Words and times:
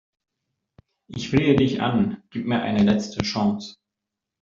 Ich 1.09 1.29
flehe 1.29 1.55
dich 1.55 1.83
an, 1.83 2.23
gib 2.31 2.47
mir 2.47 2.59
eine 2.63 2.81
letzte 2.81 3.21
Chance! 3.21 3.75